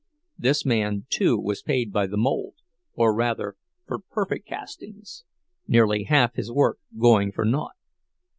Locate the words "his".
6.33-6.51